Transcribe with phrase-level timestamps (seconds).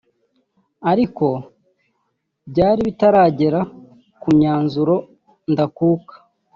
[0.91, 1.27] ariko
[2.49, 3.59] byari bitaragera
[4.21, 4.95] ku myanzuro
[5.51, 6.13] ndakuka